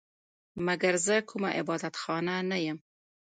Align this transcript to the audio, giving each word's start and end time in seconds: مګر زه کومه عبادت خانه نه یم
مګر 0.65 0.93
زه 1.05 1.15
کومه 1.29 1.49
عبادت 1.59 1.93
خانه 2.01 2.35
نه 2.49 2.57
یم 2.65 2.77